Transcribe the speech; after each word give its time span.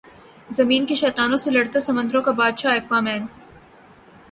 زمین 0.49 0.85
کے 0.85 0.95
شیطانوں 0.95 1.37
سے 1.37 1.51
لڑتا 1.51 1.79
سمندروں 1.79 2.21
کا 2.21 2.31
بادشاہ 2.31 2.73
ایکوامین 2.73 3.25